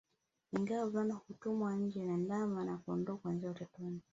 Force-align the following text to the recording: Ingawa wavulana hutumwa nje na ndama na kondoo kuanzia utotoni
Ingawa 0.55 0.83
wavulana 0.83 1.13
hutumwa 1.15 1.75
nje 1.75 2.05
na 2.05 2.17
ndama 2.17 2.65
na 2.65 2.77
kondoo 2.77 3.17
kuanzia 3.17 3.51
utotoni 3.51 4.01